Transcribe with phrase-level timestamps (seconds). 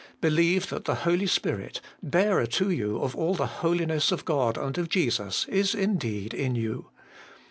[0.19, 4.75] Believe that the Holy Spirit, bearer to you of all the Holiness of God and
[4.79, 6.89] of Jesus, is indeed in you.